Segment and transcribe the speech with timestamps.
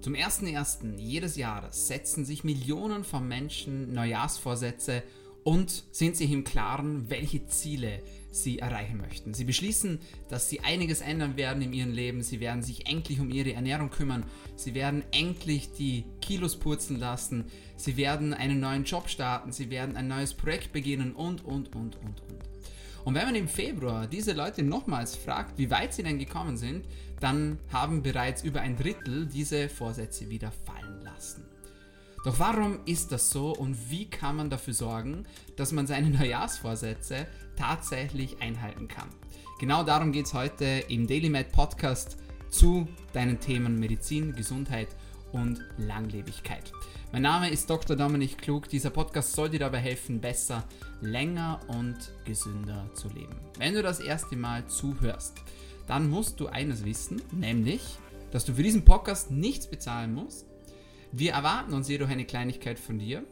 [0.00, 0.96] Zum 1.1.
[0.96, 5.02] jedes Jahres setzen sich Millionen von Menschen Neujahrsvorsätze
[5.42, 9.34] und sind sich im Klaren, welche Ziele sie erreichen möchten.
[9.34, 9.98] Sie beschließen,
[10.28, 12.22] dass sie einiges ändern werden in ihrem Leben.
[12.22, 14.24] Sie werden sich endlich um ihre Ernährung kümmern.
[14.54, 17.46] Sie werden endlich die Kilos purzen lassen.
[17.76, 19.50] Sie werden einen neuen Job starten.
[19.50, 22.48] Sie werden ein neues Projekt beginnen und, und, und, und, und.
[23.04, 26.84] Und wenn man im Februar diese Leute nochmals fragt, wie weit sie denn gekommen sind,
[27.20, 31.44] dann haben bereits über ein Drittel diese Vorsätze wieder fallen lassen.
[32.24, 35.24] Doch warum ist das so und wie kann man dafür sorgen,
[35.56, 37.26] dass man seine Neujahrsvorsätze
[37.56, 39.08] tatsächlich einhalten kann?
[39.60, 42.18] Genau darum geht es heute im DailyMed Podcast
[42.50, 44.88] zu deinen Themen Medizin, Gesundheit
[45.32, 46.72] und Langlebigkeit.
[47.12, 47.96] Mein Name ist Dr.
[47.96, 48.68] Dominik Klug.
[48.68, 50.64] Dieser Podcast soll dir dabei helfen, besser,
[51.00, 53.36] länger und gesünder zu leben.
[53.58, 55.38] Wenn du das erste Mal zuhörst,
[55.88, 57.82] dann musst du eines wissen, nämlich,
[58.30, 60.46] dass du für diesen Podcast nichts bezahlen musst.
[61.10, 63.24] Wir erwarten uns jedoch eine Kleinigkeit von dir,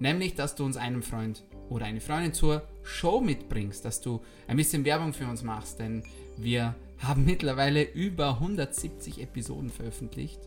[0.00, 4.56] nämlich, dass du uns einem Freund oder eine Freundin zur Show mitbringst, dass du ein
[4.56, 6.02] bisschen Werbung für uns machst, denn
[6.36, 10.40] wir haben mittlerweile über 170 Episoden veröffentlicht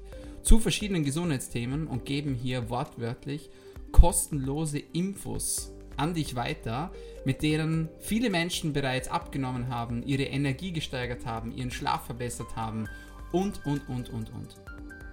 [0.44, 3.50] zu verschiedenen Gesundheitsthemen und geben hier wortwörtlich
[3.92, 6.92] kostenlose Infos an dich weiter,
[7.26, 12.88] mit denen viele Menschen bereits abgenommen haben, ihre Energie gesteigert haben, ihren Schlaf verbessert haben
[13.32, 14.56] und, und, und, und, und.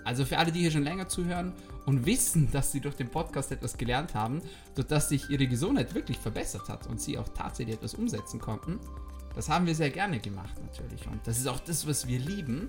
[0.05, 1.53] Also für alle, die hier schon länger zuhören
[1.87, 4.43] und wissen, dass sie durch den Podcast etwas gelernt haben,
[4.89, 8.79] dass sich ihre Gesundheit wirklich verbessert hat und sie auch tatsächlich etwas umsetzen konnten,
[9.35, 11.07] das haben wir sehr gerne gemacht natürlich.
[11.07, 12.69] Und das ist auch das, was wir lieben,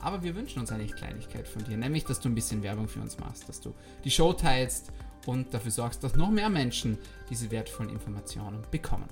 [0.00, 3.00] aber wir wünschen uns eine Kleinigkeit von dir, nämlich, dass du ein bisschen Werbung für
[3.00, 4.90] uns machst, dass du die Show teilst
[5.26, 6.98] und dafür sorgst, dass noch mehr Menschen
[7.30, 9.08] diese wertvollen Informationen bekommen.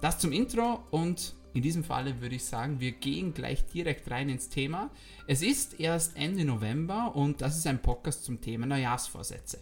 [0.00, 4.28] Das zum Intro und in diesem Falle würde ich sagen, wir gehen gleich direkt rein
[4.28, 4.90] ins Thema.
[5.26, 9.58] Es ist erst Ende November und das ist ein Podcast zum Thema Neujahrsvorsätze.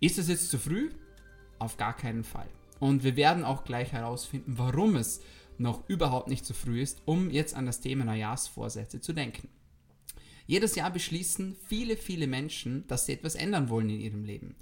[0.00, 0.90] Ist das jetzt zu früh?
[1.58, 2.48] Auf gar keinen Fall.
[2.78, 5.20] Und wir werden auch gleich herausfinden, warum es
[5.58, 9.48] noch überhaupt nicht zu früh ist, um jetzt an das Thema Neujahrsvorsätze zu denken.
[10.50, 14.56] Jedes Jahr beschließen viele, viele Menschen, dass sie etwas ändern wollen in ihrem Leben.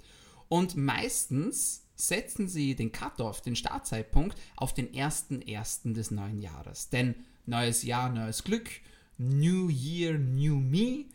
[0.47, 5.93] Und meistens setzen sie den Cut-off, den Startzeitpunkt, auf den 1.1.
[5.93, 6.91] des neuen Jahres.
[6.91, 7.15] Denn
[7.47, 8.69] neues Jahr, neues Glück,
[9.17, 11.05] New Year, New Me.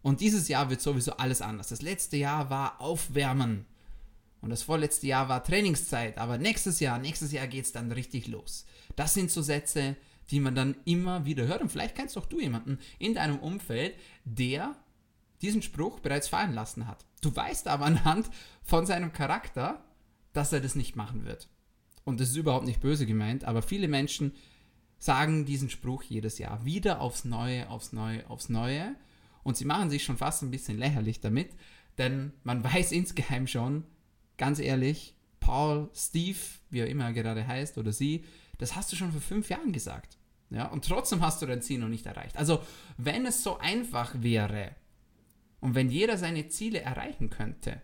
[0.00, 1.70] Und dieses Jahr wird sowieso alles anders.
[1.70, 3.66] Das letzte Jahr war Aufwärmen.
[4.42, 8.28] Und das vorletzte Jahr war Trainingszeit, aber nächstes Jahr, nächstes Jahr geht es dann richtig
[8.28, 8.64] los.
[8.94, 9.96] Das sind so Sätze,
[10.30, 11.62] die man dann immer wieder hört.
[11.62, 14.76] Und vielleicht kennst auch du jemanden in deinem Umfeld, der
[15.42, 17.04] diesen Spruch bereits fallen lassen hat.
[17.20, 18.30] Du weißt aber anhand
[18.62, 19.84] von seinem Charakter,
[20.32, 21.48] dass er das nicht machen wird.
[22.04, 24.32] Und das ist überhaupt nicht böse gemeint, aber viele Menschen
[24.98, 28.94] sagen diesen Spruch jedes Jahr wieder aufs Neue, aufs Neue, aufs Neue.
[29.42, 31.50] Und sie machen sich schon fast ein bisschen lächerlich damit,
[31.98, 33.84] denn man weiß insgeheim schon,
[34.36, 38.24] ganz ehrlich, Paul, Steve, wie er immer gerade heißt, oder sie,
[38.58, 40.18] das hast du schon vor fünf Jahren gesagt.
[40.50, 42.36] Ja, und trotzdem hast du dein Ziel noch nicht erreicht.
[42.36, 42.60] Also,
[42.96, 44.74] wenn es so einfach wäre
[45.60, 47.80] und wenn jeder seine Ziele erreichen könnte,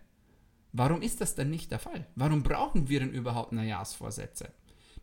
[0.73, 2.05] warum ist das denn nicht der Fall?
[2.15, 4.51] Warum brauchen wir denn überhaupt Neujahrsvorsätze?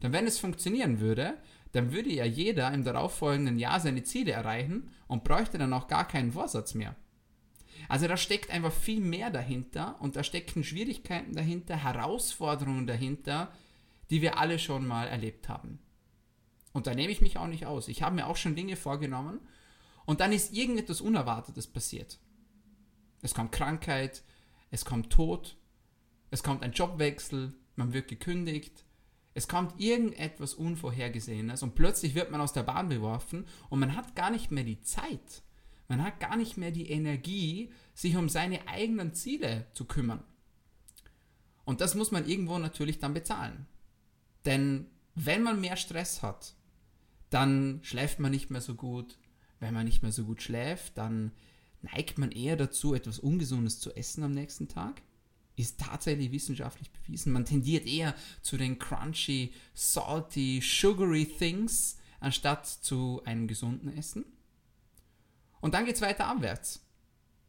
[0.03, 1.39] Denn wenn es funktionieren würde,
[1.73, 6.07] dann würde ja jeder im darauffolgenden Jahr seine Ziele erreichen und bräuchte dann auch gar
[6.07, 6.95] keinen Vorsatz mehr.
[7.89, 13.53] Also da steckt einfach viel mehr dahinter und da stecken Schwierigkeiten dahinter, Herausforderungen dahinter,
[14.11, 15.79] die wir alle schon mal erlebt haben.
[16.75, 17.89] Und da nehme ich mich auch nicht aus.
[17.89, 19.41] Ich habe mir auch schon Dinge vorgenommen
[20.05, 22.19] und dann ist irgendetwas Unerwartetes passiert.
[23.23, 24.25] Es kommt Krankheit,
[24.71, 25.57] es kommt Tod,
[26.31, 28.85] es kommt ein Jobwechsel, man wird gekündigt,
[29.35, 34.17] es kommt irgendetwas Unvorhergesehenes und plötzlich wird man aus der Bahn geworfen und man hat
[34.17, 35.43] gar nicht mehr die Zeit,
[35.87, 40.25] man hat gar nicht mehr die Energie, sich um seine eigenen Ziele zu kümmern.
[41.65, 43.67] Und das muss man irgendwo natürlich dann bezahlen.
[44.45, 46.57] Denn wenn man mehr Stress hat,
[47.35, 49.19] dann schläft man nicht mehr so gut.
[49.59, 51.33] Wenn man nicht mehr so gut schläft, dann
[51.83, 55.03] neigt man eher dazu, etwas Ungesundes zu essen am nächsten Tag.
[55.57, 57.33] Ist tatsächlich wissenschaftlich bewiesen.
[57.33, 64.25] Man tendiert eher zu den crunchy, salty, sugary things anstatt zu einem gesunden Essen.
[65.61, 66.84] Und dann geht es weiter abwärts.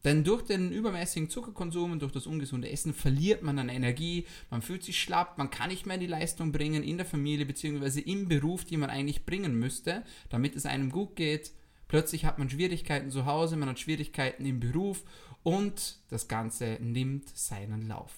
[0.05, 4.61] Denn durch den übermäßigen Zuckerkonsum und durch das ungesunde Essen verliert man an Energie, man
[4.61, 8.01] fühlt sich schlapp, man kann nicht mehr die Leistung bringen in der Familie bzw.
[8.01, 11.51] im Beruf, die man eigentlich bringen müsste, damit es einem gut geht.
[11.87, 15.03] Plötzlich hat man Schwierigkeiten zu Hause, man hat Schwierigkeiten im Beruf
[15.41, 18.13] und das Ganze nimmt seinen Lauf.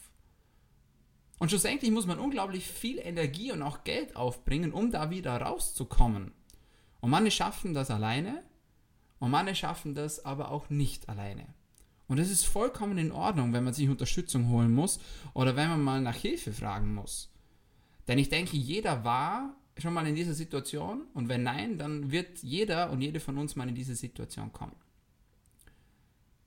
[1.39, 6.33] Und schlussendlich muss man unglaublich viel Energie und auch Geld aufbringen, um da wieder rauszukommen.
[6.99, 8.43] Und manche schaffen das alleine,
[9.19, 11.47] und manche schaffen das aber auch nicht alleine.
[12.07, 14.99] Und es ist vollkommen in Ordnung, wenn man sich Unterstützung holen muss
[15.33, 17.29] oder wenn man mal nach Hilfe fragen muss.
[18.07, 22.41] Denn ich denke, jeder war schon mal in dieser Situation und wenn nein, dann wird
[22.41, 24.75] jeder und jede von uns mal in diese Situation kommen.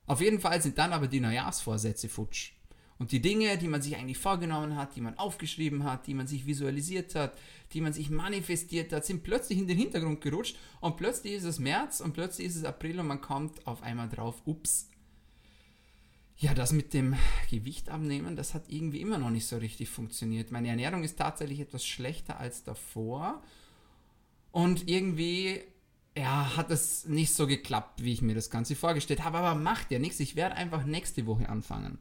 [0.07, 2.53] Auf jeden Fall sind dann aber die Neujahrsvorsätze futsch.
[2.99, 6.27] Und die Dinge, die man sich eigentlich vorgenommen hat, die man aufgeschrieben hat, die man
[6.27, 7.39] sich visualisiert hat,
[7.73, 11.59] die man sich manifestiert hat, sind plötzlich in den Hintergrund gerutscht und plötzlich ist es
[11.59, 14.91] März und plötzlich ist es April und man kommt auf einmal drauf, ups.
[16.40, 17.16] Ja, das mit dem
[17.50, 20.50] Gewicht abnehmen, das hat irgendwie immer noch nicht so richtig funktioniert.
[20.50, 23.42] Meine Ernährung ist tatsächlich etwas schlechter als davor
[24.50, 25.60] und irgendwie
[26.16, 29.90] ja, hat es nicht so geklappt, wie ich mir das Ganze vorgestellt habe, aber macht
[29.90, 30.19] ja nichts.
[30.19, 31.98] Ich werde einfach nächste Woche anfangen.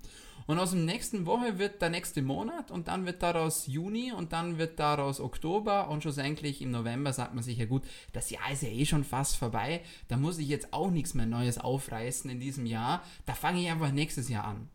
[0.50, 4.34] Und aus dem nächsten Woche wird der nächste Monat und dann wird daraus Juni und
[4.34, 8.51] dann wird daraus Oktober und schlussendlich im November sagt man sich ja gut, das Jahr
[8.51, 12.31] ist ja eh schon fast vorbei, da muss ich jetzt auch nichts mehr Neues aufreißen
[12.31, 14.69] in diesem Jahr, da fange ich einfach nächstes Jahr an.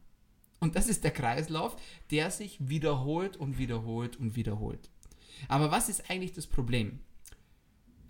[0.61, 1.75] Und das ist der Kreislauf,
[2.13, 4.91] der sich wiederholt und wiederholt und wiederholt.
[5.49, 7.01] Aber was ist eigentlich das Problem?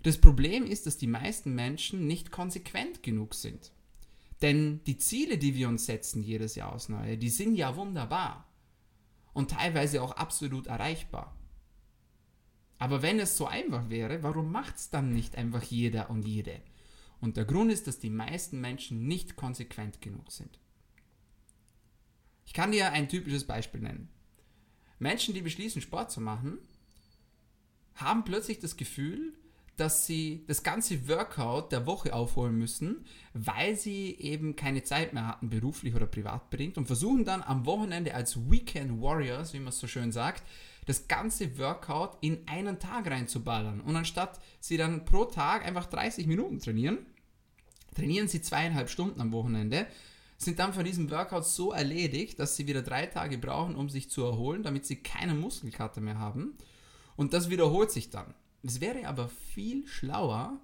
[0.03, 3.71] Das Problem ist, dass die meisten Menschen nicht konsequent genug sind.
[4.41, 8.47] Denn die Ziele, die wir uns setzen jedes Jahr aufs Neue, die sind ja wunderbar
[9.33, 11.35] und teilweise auch absolut erreichbar.
[12.77, 16.61] Aber wenn es so einfach wäre, warum macht es dann nicht einfach jeder und jede?
[17.21, 20.59] Und der Grund ist, dass die meisten Menschen nicht konsequent genug sind.
[22.45, 24.09] Ich kann dir ein typisches Beispiel nennen.
[24.99, 26.57] Menschen, die beschließen, Sport zu machen,
[27.95, 29.33] haben plötzlich das Gefühl,
[29.77, 35.27] dass sie das ganze Workout der Woche aufholen müssen, weil sie eben keine Zeit mehr
[35.27, 39.69] hatten, beruflich oder privat bedingt, und versuchen dann am Wochenende als Weekend Warriors, wie man
[39.69, 40.43] es so schön sagt,
[40.85, 43.81] das ganze Workout in einen Tag reinzuballern.
[43.81, 46.99] Und anstatt sie dann pro Tag einfach 30 Minuten trainieren,
[47.95, 49.87] trainieren sie zweieinhalb Stunden am Wochenende,
[50.37, 54.09] sind dann von diesem Workout so erledigt, dass sie wieder drei Tage brauchen, um sich
[54.09, 56.57] zu erholen, damit sie keine Muskelkater mehr haben.
[57.15, 58.33] Und das wiederholt sich dann.
[58.65, 60.59] Es wäre aber viel schlauer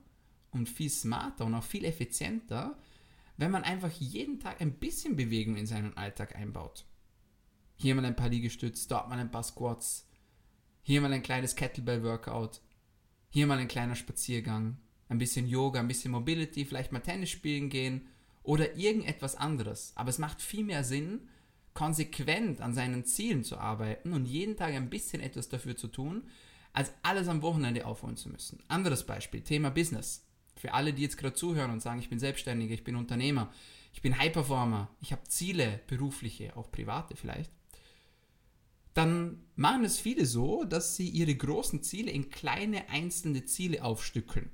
[0.50, 2.77] und viel smarter und auch viel effizienter,
[3.38, 6.86] wenn man einfach jeden Tag ein bisschen Bewegung in seinen Alltag einbaut.
[7.77, 10.07] Hier mal ein paar Liegestütze, dort mal ein paar Squats,
[10.81, 12.62] hier mal ein kleines Kettlebell-Workout,
[13.30, 14.77] hier mal ein kleiner Spaziergang,
[15.07, 18.07] ein bisschen Yoga, ein bisschen Mobility, vielleicht mal Tennis spielen gehen
[18.44, 19.94] oder irgendetwas anderes.
[19.95, 21.30] Aber es macht viel mehr Sinn,
[21.74, 26.24] konsequent an seinen Zielen zu arbeiten und jeden Tag ein bisschen etwas dafür zu tun,
[26.73, 28.63] als alles am Wochenende aufholen zu müssen.
[28.68, 30.25] Anderes Beispiel, Thema Business.
[30.56, 33.51] Für alle, die jetzt gerade zuhören und sagen, ich bin Selbstständiger, ich bin Unternehmer,
[33.94, 37.51] ich bin High-Performer, ich habe Ziele, berufliche, auch private vielleicht,
[38.94, 44.50] dann machen es viele so, dass sie ihre großen Ziele in kleine einzelne Ziele aufstückeln.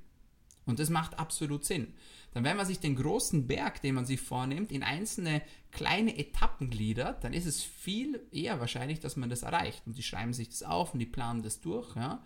[0.68, 1.94] Und das macht absolut Sinn
[2.32, 6.70] dann wenn man sich den großen Berg, den man sich vornimmt, in einzelne kleine Etappen
[6.70, 9.82] gliedert, dann ist es viel eher wahrscheinlich, dass man das erreicht.
[9.86, 11.96] Und die schreiben sich das auf und die planen das durch.
[11.96, 12.22] Ja?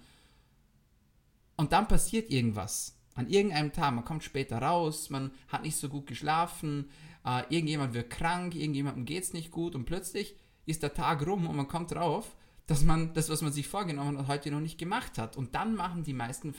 [1.56, 2.98] Und dann passiert irgendwas.
[3.14, 6.90] An irgendeinem Tag, man kommt später raus, man hat nicht so gut geschlafen,
[7.24, 10.34] äh, irgendjemand wird krank, irgendjemandem geht es nicht gut und plötzlich
[10.64, 12.34] ist der Tag rum und man kommt drauf,
[12.66, 15.36] dass man das, was man sich vorgenommen hat, heute noch nicht gemacht hat.
[15.36, 16.54] Und dann machen die meisten,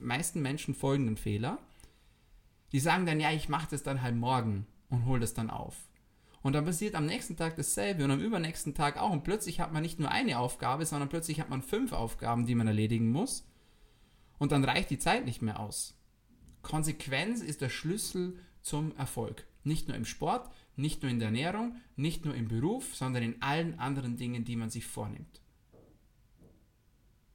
[0.00, 1.58] meisten Menschen folgenden Fehler
[2.74, 5.76] die sagen dann, ja, ich mache das dann halt morgen und hole das dann auf.
[6.42, 9.12] Und dann passiert am nächsten Tag dasselbe und am übernächsten Tag auch.
[9.12, 12.56] Und plötzlich hat man nicht nur eine Aufgabe, sondern plötzlich hat man fünf Aufgaben, die
[12.56, 13.46] man erledigen muss.
[14.38, 15.94] Und dann reicht die Zeit nicht mehr aus.
[16.62, 19.46] Konsequenz ist der Schlüssel zum Erfolg.
[19.62, 23.40] Nicht nur im Sport, nicht nur in der Ernährung, nicht nur im Beruf, sondern in
[23.40, 25.43] allen anderen Dingen, die man sich vornimmt.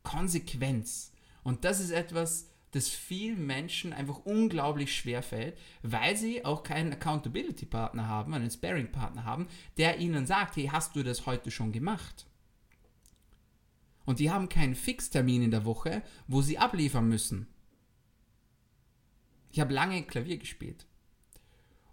[0.03, 1.12] Konsequenz.
[1.44, 6.94] Und das ist etwas, das vielen Menschen einfach unglaublich schwer fällt, weil sie auch keinen
[6.94, 12.27] Accountability-Partner haben, einen Sparing-Partner haben, der ihnen sagt, hey, hast du das heute schon gemacht?
[14.06, 17.48] Und die haben keinen Fixtermin in der Woche, wo sie abliefern müssen.
[19.51, 20.86] Ich habe lange Klavier gespielt.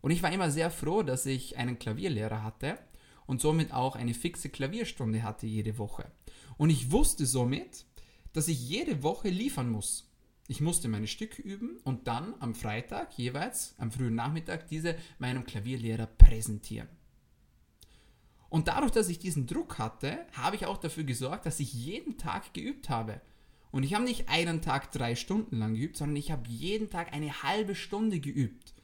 [0.02, 2.78] Und ich war immer sehr froh, dass ich einen Klavierlehrer hatte
[3.26, 6.10] und somit auch eine fixe Klavierstunde hatte jede Woche.
[6.58, 7.86] Und ich wusste somit,
[8.36, 10.12] dass ich jede Woche liefern muss.
[10.46, 15.44] Ich musste meine Stücke üben und dann am Freitag jeweils, am frühen Nachmittag, diese meinem
[15.44, 16.88] Klavierlehrer präsentieren.
[18.50, 22.18] Und dadurch, dass ich diesen Druck hatte, habe ich auch dafür gesorgt, dass ich jeden
[22.18, 23.22] Tag geübt habe.
[23.70, 27.14] Und ich habe nicht einen Tag drei Stunden lang geübt, sondern ich habe jeden Tag
[27.14, 28.74] eine halbe Stunde geübt,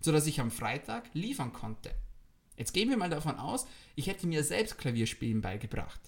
[0.00, 1.90] sodass ich am Freitag liefern konnte.
[2.56, 6.00] Jetzt gehen wir mal davon aus, ich hätte mir selbst Klavierspielen beigebracht.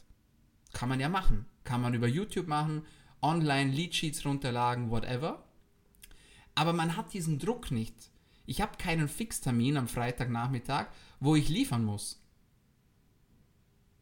[0.72, 1.46] Kann man ja machen.
[1.64, 2.84] Kann man über YouTube machen,
[3.20, 5.44] online Leadsheets runterladen, whatever.
[6.54, 8.10] Aber man hat diesen Druck nicht,
[8.44, 10.88] Ich habe keinen Fixtermin am Freitagnachmittag,
[11.20, 12.20] wo ich liefern muss.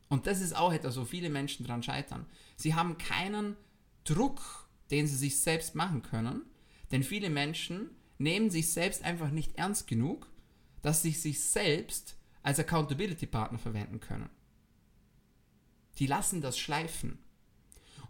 [0.09, 2.27] Und das ist auch etwas, wo viele Menschen dran scheitern.
[2.57, 3.57] Sie haben keinen
[4.05, 6.43] Druck, den sie sich selbst machen können,
[6.91, 10.27] denn viele Menschen nehmen sich selbst einfach nicht ernst genug,
[10.83, 14.31] dass sie sich selbst als Accountability Partner verwenden können.
[15.99, 17.19] Die lassen das schleifen.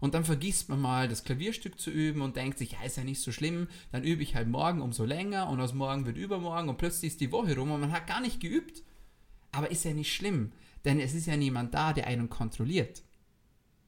[0.01, 3.03] Und dann vergisst man mal, das Klavierstück zu üben und denkt sich, ja, ist ja
[3.03, 6.69] nicht so schlimm, dann übe ich halt morgen umso länger und aus morgen wird übermorgen
[6.69, 8.81] und plötzlich ist die Woche rum und man hat gar nicht geübt.
[9.51, 10.53] Aber ist ja nicht schlimm,
[10.85, 13.03] denn es ist ja niemand da, der einen kontrolliert.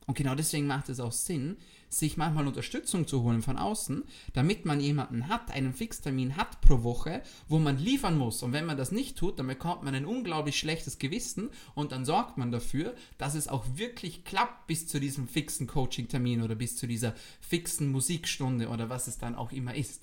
[0.05, 1.57] Und genau deswegen macht es auch Sinn,
[1.89, 6.83] sich manchmal Unterstützung zu holen von außen, damit man jemanden hat, einen Fixtermin hat pro
[6.83, 8.43] Woche, wo man liefern muss.
[8.43, 12.05] Und wenn man das nicht tut, dann bekommt man ein unglaublich schlechtes Gewissen und dann
[12.05, 16.75] sorgt man dafür, dass es auch wirklich klappt bis zu diesem fixen Coaching-Termin oder bis
[16.75, 20.01] zu dieser fixen Musikstunde oder was es dann auch immer ist.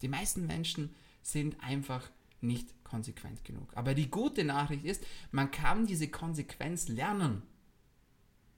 [0.00, 2.08] Die meisten Menschen sind einfach
[2.40, 3.70] nicht konsequent genug.
[3.76, 7.42] Aber die gute Nachricht ist, man kann diese Konsequenz lernen.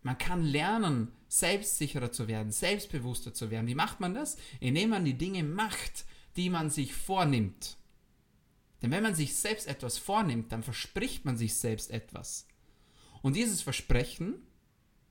[0.04, 3.66] Man kann lernen, selbstsicherer zu werden, selbstbewusster zu werden.
[3.66, 4.37] Wie macht man das?
[4.61, 6.04] Indem man die Dinge macht,
[6.37, 7.78] die man sich vornimmt.
[8.82, 12.46] Denn wenn man sich selbst etwas vornimmt, dann verspricht man sich selbst etwas.
[13.23, 14.34] Und dieses Versprechen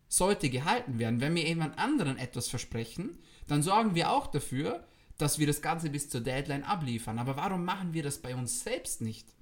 [0.08, 1.22] sollte gehalten werden.
[1.22, 4.86] Wenn wir jemand anderen etwas versprechen, dann sorgen wir auch dafür,
[5.18, 7.18] dass wir das Ganze bis zur Deadline abliefern.
[7.18, 9.34] Aber warum machen wir das bei uns selbst nicht?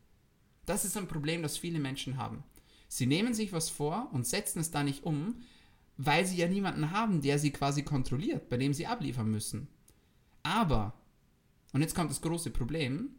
[0.65, 2.45] Das ist ein Problem, das viele Menschen haben.
[2.93, 5.43] Sie nehmen sich was vor und setzen es da nicht um,
[5.95, 9.69] weil sie ja niemanden haben, der sie quasi kontrolliert, bei dem sie abliefern müssen.
[10.43, 10.93] Aber,
[11.71, 13.11] und jetzt kommt das große Problem,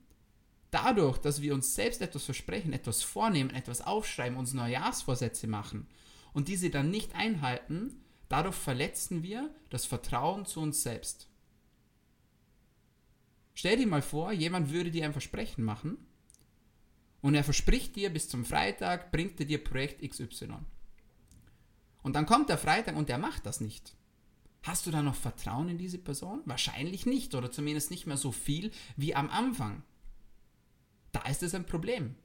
[0.70, 5.86] dadurch, dass wir uns selbst etwas versprechen, etwas vornehmen, etwas aufschreiben, uns Neujahrsvorsätze machen
[6.34, 11.30] und diese dann nicht einhalten, dadurch verletzen wir das Vertrauen zu uns selbst.
[13.54, 15.96] Stell dir mal vor, jemand würde dir ein Versprechen machen
[17.22, 20.56] und er verspricht dir, bis zum Freitag bringt er dir Projekt XY.
[22.02, 23.94] Und dann kommt der Freitag und er macht das nicht.
[24.64, 26.42] Hast du da noch Vertrauen in diese Person?
[26.44, 29.82] Wahrscheinlich nicht oder zumindest nicht mehr so viel wie am Anfang.
[31.12, 32.16] Da ist es ein Problem.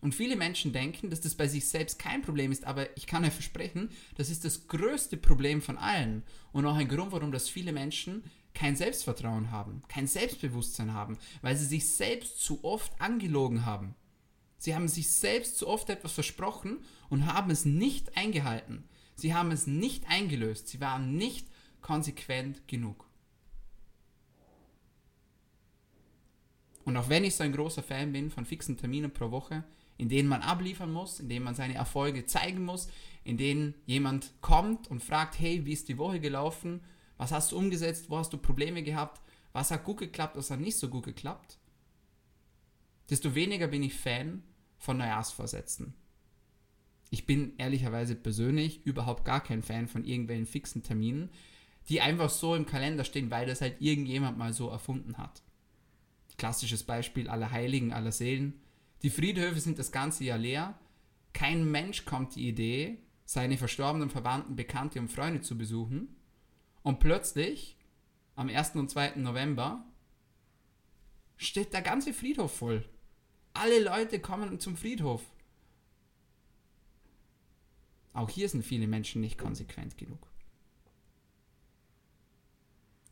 [0.00, 3.24] Und viele Menschen denken, dass das bei sich selbst kein Problem ist, aber ich kann
[3.24, 7.48] euch versprechen, das ist das größte Problem von allen und auch ein Grund, warum das
[7.48, 13.64] viele Menschen kein Selbstvertrauen haben, kein Selbstbewusstsein haben, weil sie sich selbst zu oft angelogen
[13.64, 13.94] haben.
[14.64, 16.78] Sie haben sich selbst zu oft etwas versprochen
[17.10, 18.88] und haben es nicht eingehalten.
[19.14, 20.68] Sie haben es nicht eingelöst.
[20.68, 21.48] Sie waren nicht
[21.82, 23.06] konsequent genug.
[26.86, 29.64] Und auch wenn ich so ein großer Fan bin von fixen Terminen pro Woche,
[29.98, 32.88] in denen man abliefern muss, in denen man seine Erfolge zeigen muss,
[33.22, 36.80] in denen jemand kommt und fragt, hey, wie ist die Woche gelaufen?
[37.18, 38.08] Was hast du umgesetzt?
[38.08, 39.20] Wo hast du Probleme gehabt?
[39.52, 40.38] Was hat gut geklappt?
[40.38, 41.58] Was hat nicht so gut geklappt?
[43.10, 44.42] desto weniger bin ich Fan
[44.84, 45.94] von Neujahrsvorsätzen.
[47.10, 51.30] Ich bin ehrlicherweise persönlich überhaupt gar kein Fan von irgendwelchen fixen Terminen,
[51.88, 55.42] die einfach so im Kalender stehen, weil das halt irgendjemand mal so erfunden hat.
[56.36, 58.60] Klassisches Beispiel aller Heiligen, aller Seelen.
[59.02, 60.78] Die Friedhöfe sind das ganze Jahr leer.
[61.32, 66.16] Kein Mensch kommt die Idee, seine verstorbenen Verwandten, Bekannte und Freunde zu besuchen.
[66.82, 67.78] Und plötzlich,
[68.34, 68.74] am 1.
[68.76, 69.16] und 2.
[69.16, 69.84] November,
[71.36, 72.84] steht der ganze Friedhof voll.
[73.54, 75.22] Alle Leute kommen zum Friedhof.
[78.12, 80.26] Auch hier sind viele Menschen nicht konsequent genug.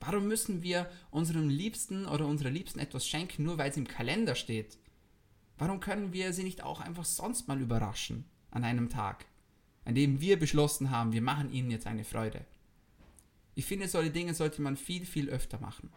[0.00, 4.34] Warum müssen wir unserem Liebsten oder unserer Liebsten etwas schenken, nur weil es im Kalender
[4.34, 4.78] steht?
[5.58, 9.26] Warum können wir sie nicht auch einfach sonst mal überraschen an einem Tag,
[9.84, 12.44] an dem wir beschlossen haben, wir machen ihnen jetzt eine Freude?
[13.54, 15.92] Ich finde, solche Dinge sollte man viel, viel öfter machen.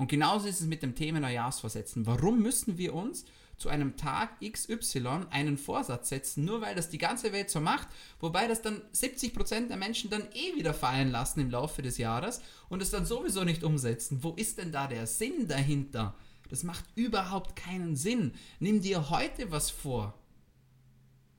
[0.00, 2.06] Und genauso ist es mit dem Thema Neujahrsvorsätzen.
[2.06, 3.26] Warum müssen wir uns
[3.58, 7.86] zu einem Tag XY einen Vorsatz setzen, nur weil das die ganze Welt so macht,
[8.18, 12.40] wobei das dann 70% der Menschen dann eh wieder fallen lassen im Laufe des Jahres
[12.70, 14.24] und es dann sowieso nicht umsetzen.
[14.24, 16.14] Wo ist denn da der Sinn dahinter?
[16.48, 18.32] Das macht überhaupt keinen Sinn.
[18.58, 20.14] Nimm dir heute was vor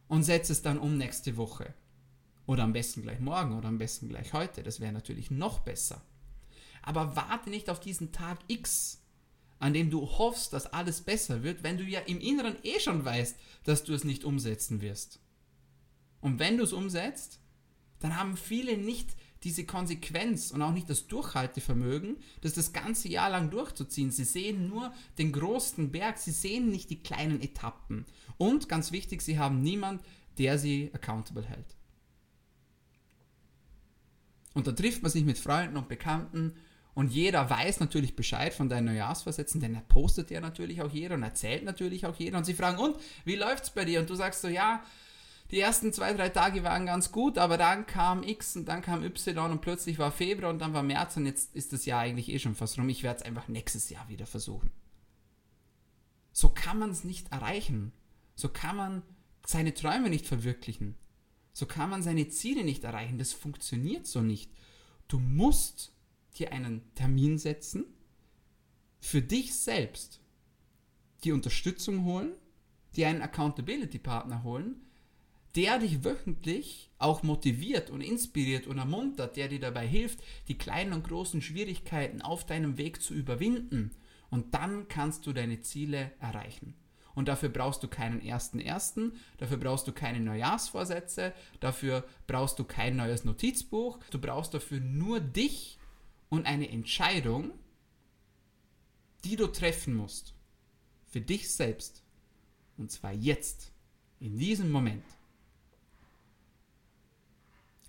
[0.08, 1.74] und setz es dann um nächste Woche.
[2.46, 4.62] Oder am besten gleich morgen oder am besten gleich heute.
[4.62, 6.04] Das wäre natürlich noch besser.
[6.82, 9.02] Aber warte nicht auf diesen Tag X,
[9.60, 13.06] an dem du hoffst, dass alles besser wird, wenn du ja im Inneren eh schon
[13.06, 15.20] weißt, dass du es nicht umsetzen wirst.
[16.20, 17.40] Und wenn du es umsetzt,
[18.00, 23.30] dann haben viele nicht diese Konsequenz und auch nicht das Durchhaltevermögen, das das ganze Jahr
[23.30, 24.12] lang durchzuziehen.
[24.12, 28.06] Sie sehen nur den großen Berg, sie sehen nicht die kleinen Etappen.
[28.38, 30.04] Und ganz wichtig, sie haben niemand,
[30.38, 31.76] der sie accountable hält.
[34.54, 36.56] Und da trifft man sich mit Freunden und Bekannten
[36.94, 41.16] Und jeder weiß natürlich Bescheid von deinen Neujahrsvorsätzen, denn er postet ja natürlich auch jeder
[41.16, 42.38] und erzählt natürlich auch jeder.
[42.38, 44.02] Und sie fragen, und wie läuft's bei dir?
[44.02, 44.84] Und du sagst so, ja,
[45.52, 49.04] die ersten zwei, drei Tage waren ganz gut, aber dann kam X und dann kam
[49.04, 52.30] Y und plötzlich war Februar und dann war März und jetzt ist das Jahr eigentlich
[52.30, 52.88] eh schon fast rum.
[52.90, 54.72] Ich werde es einfach nächstes Jahr wieder versuchen.
[56.32, 57.92] So kann man es nicht erreichen.
[58.36, 59.04] So kann man
[59.46, 60.96] seine Träume nicht verwirklichen.
[61.54, 63.18] So kann man seine Ziele nicht erreichen.
[63.18, 64.52] Das funktioniert so nicht.
[65.10, 65.92] Du musst
[66.38, 67.86] dir einen Termin setzen,
[69.00, 70.22] für dich selbst
[71.24, 72.34] die Unterstützung holen,
[72.96, 74.76] dir einen Accountability-Partner holen,
[75.56, 80.94] der dich wöchentlich auch motiviert und inspiriert und ermuntert, der dir dabei hilft, die kleinen
[80.94, 83.92] und großen Schwierigkeiten auf deinem Weg zu überwinden.
[84.30, 86.76] Und dann kannst du deine Ziele erreichen.
[87.14, 92.64] Und dafür brauchst du keinen ersten ersten, dafür brauchst du keine Neujahrsvorsätze, dafür brauchst du
[92.64, 95.78] kein neues Notizbuch, du brauchst dafür nur dich
[96.32, 97.52] und eine Entscheidung,
[99.26, 100.34] die du treffen musst.
[101.06, 102.04] Für dich selbst.
[102.78, 103.74] Und zwar jetzt,
[104.20, 105.04] in diesem Moment.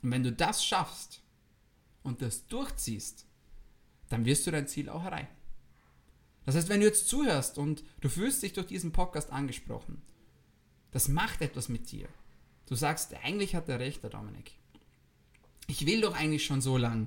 [0.02, 1.22] Und wenn du das schaffst
[2.02, 3.26] und das durchziehst,
[4.08, 5.36] dann wirst du dein Ziel auch erreichen.
[6.44, 10.02] Das heißt, wenn du jetzt zuhörst und du fühlst dich durch diesen Podcast angesprochen,
[10.90, 12.08] das macht etwas mit dir.
[12.66, 14.50] Du sagst, eigentlich hat er recht, der Dominik.
[15.68, 17.06] Ich will doch eigentlich schon so lang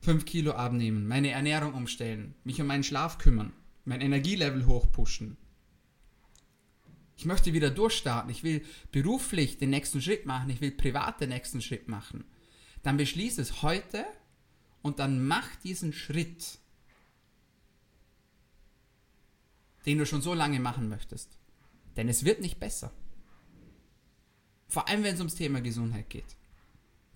[0.00, 3.52] 5 Kilo abnehmen, meine Ernährung umstellen, mich um meinen Schlaf kümmern,
[3.84, 5.36] mein Energielevel hochpushen.
[7.16, 11.30] Ich möchte wieder durchstarten, ich will beruflich den nächsten Schritt machen, ich will privat den
[11.30, 12.24] nächsten Schritt machen.
[12.84, 14.06] Dann beschließ es heute
[14.82, 16.58] und dann mach diesen Schritt,
[19.84, 21.38] den du schon so lange machen möchtest.
[21.96, 22.92] Denn es wird nicht besser.
[24.68, 26.36] Vor allem, wenn es ums Thema Gesundheit geht.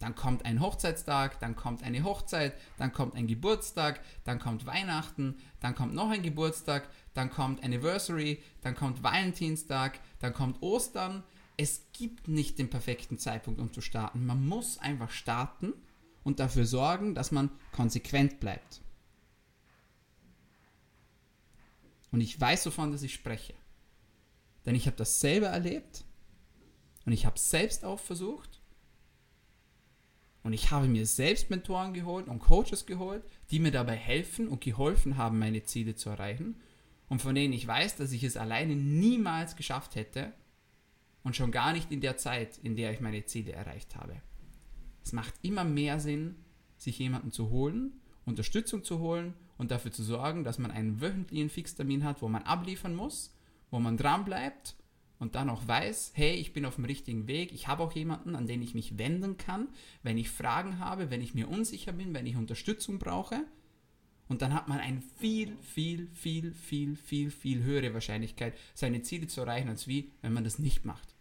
[0.02, 5.36] Dann kommt ein Hochzeitstag, dann kommt eine Hochzeit, dann kommt ein Geburtstag, dann kommt Weihnachten,
[5.60, 11.22] dann kommt noch ein Geburtstag, dann kommt Anniversary, dann kommt Valentinstag, dann kommt Ostern.
[11.56, 14.26] Es gibt nicht den perfekten Zeitpunkt, um zu starten.
[14.26, 15.72] Man muss einfach starten
[16.24, 18.80] und dafür sorgen, dass man konsequent bleibt.
[22.10, 23.54] Und ich weiß, wovon dass ich spreche.
[24.66, 26.04] Denn ich habe das selber erlebt
[27.06, 28.61] und ich habe selbst auch versucht
[30.42, 34.60] und ich habe mir selbst Mentoren geholt und Coaches geholt, die mir dabei helfen und
[34.60, 36.56] geholfen haben, meine Ziele zu erreichen.
[37.08, 40.32] Und von denen ich weiß, dass ich es alleine niemals geschafft hätte.
[41.22, 44.20] Und schon gar nicht in der Zeit, in der ich meine Ziele erreicht habe.
[45.04, 46.36] Es macht immer mehr Sinn,
[46.76, 47.92] sich jemanden zu holen,
[48.24, 52.42] Unterstützung zu holen und dafür zu sorgen, dass man einen wöchentlichen Fixtermin hat, wo man
[52.42, 53.32] abliefern muss,
[53.70, 54.74] wo man dran bleibt
[55.22, 58.34] und dann auch weiß, hey, ich bin auf dem richtigen Weg, ich habe auch jemanden,
[58.34, 59.68] an den ich mich wenden kann,
[60.02, 63.44] wenn ich Fragen habe, wenn ich mir unsicher bin, wenn ich Unterstützung brauche.
[64.26, 69.28] Und dann hat man eine viel, viel, viel, viel, viel, viel höhere Wahrscheinlichkeit, seine Ziele
[69.28, 71.14] zu erreichen, als wie, wenn man das nicht macht.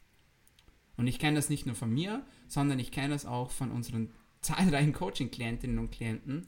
[0.97, 4.09] Und ich kenne das nicht nur von mir, sondern ich kenne das auch von unseren
[4.41, 6.47] zahlreichen Coaching-Klientinnen und Klienten,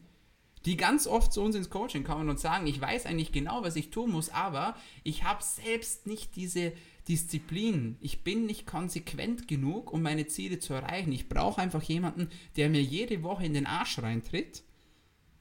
[0.65, 3.75] die ganz oft zu uns ins Coaching kommen und sagen, ich weiß eigentlich genau, was
[3.75, 6.73] ich tun muss, aber ich habe selbst nicht diese,
[7.07, 7.97] Disziplin.
[7.99, 11.11] Ich bin nicht konsequent genug, um meine Ziele zu erreichen.
[11.11, 14.63] Ich brauche einfach jemanden, der mir jede Woche in den Arsch reintritt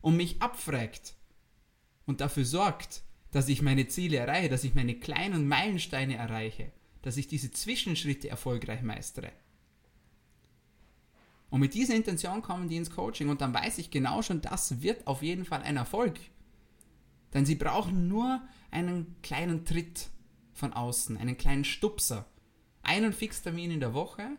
[0.00, 1.14] und mich abfragt
[2.06, 6.70] und dafür sorgt, dass ich meine Ziele erreiche, dass ich meine kleinen Meilensteine erreiche,
[7.00, 9.32] dass ich diese Zwischenschritte erfolgreich meistere.
[11.48, 14.82] Und mit dieser Intention kommen die ins Coaching und dann weiß ich genau schon, das
[14.82, 16.18] wird auf jeden Fall ein Erfolg.
[17.34, 20.08] Denn sie brauchen nur einen kleinen Tritt
[20.62, 22.24] von außen, einen kleinen Stupser,
[22.82, 24.38] einen Fixtermin in der Woche,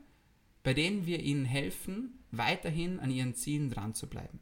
[0.64, 4.40] bei dem wir ihnen helfen, weiterhin an ihren Zielen dran zu bleiben.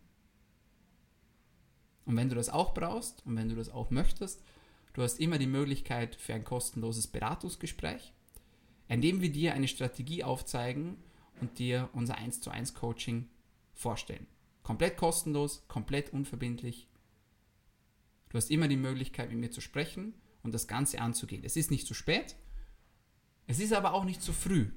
[2.05, 4.43] Und wenn du das auch brauchst und wenn du das auch möchtest,
[4.93, 8.13] du hast immer die Möglichkeit für ein kostenloses Beratungsgespräch,
[8.87, 10.97] in dem wir dir eine Strategie aufzeigen
[11.39, 13.27] und dir unser 1 zu 1 Coaching
[13.73, 14.27] vorstellen.
[14.61, 16.87] Komplett kostenlos, komplett unverbindlich.
[18.29, 20.13] Du hast immer die Möglichkeit, mit mir zu sprechen
[20.43, 21.43] und das Ganze anzugehen.
[21.43, 22.35] Es ist nicht zu spät,
[23.47, 24.67] es ist aber auch nicht zu früh.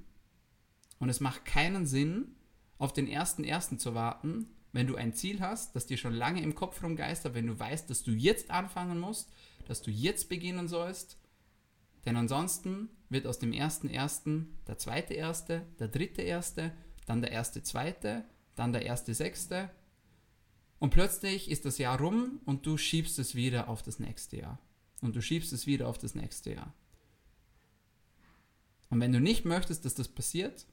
[0.99, 2.35] Und es macht keinen Sinn,
[2.79, 6.43] auf den ersten ersten zu warten, wenn du ein Ziel hast, das dir schon lange
[6.43, 9.31] im Kopf rumgeistert, wenn du weißt, dass du jetzt anfangen musst,
[9.69, 11.17] dass du jetzt beginnen sollst.
[12.05, 16.73] Denn ansonsten wird aus dem ersten ersten der zweite erste, der dritte erste,
[17.07, 18.25] dann der erste zweite,
[18.57, 19.71] dann der erste sechste.
[20.81, 24.59] Und plötzlich ist das Jahr rum und du schiebst es wieder auf das nächste Jahr
[25.05, 26.73] und du schiebst es wieder auf das nächste Jahr.
[28.89, 30.67] Und wenn du nicht möchtest, dass das passiert,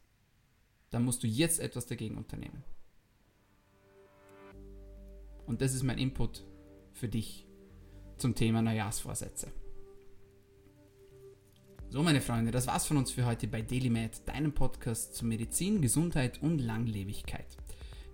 [0.89, 2.63] dann musst du jetzt etwas dagegen unternehmen.
[5.45, 6.43] Und das ist mein Input
[6.93, 7.45] für dich
[8.17, 9.51] zum Thema Neujahrsvorsätze.
[11.89, 15.81] So, meine Freunde, das war's von uns für heute bei DailyMed, deinem Podcast zu Medizin,
[15.81, 17.57] Gesundheit und Langlebigkeit.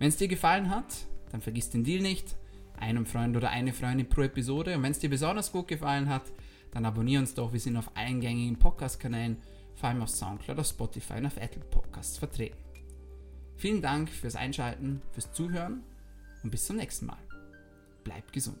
[0.00, 2.34] Wenn es dir gefallen hat, dann vergiss den Deal nicht.
[2.78, 4.76] Einem Freund oder eine Freundin pro Episode.
[4.76, 6.32] Und wenn es dir besonders gut gefallen hat,
[6.70, 7.52] dann abonniere uns doch.
[7.52, 9.38] Wir sind auf allen gängigen Podcast-Kanälen,
[9.74, 12.58] vor allem auf Soundcloud, auf Spotify und auf Apple Podcasts vertreten.
[13.56, 15.82] Vielen Dank fürs Einschalten, fürs Zuhören
[16.42, 17.18] und bis zum nächsten Mal.
[18.04, 18.60] Bleibt gesund.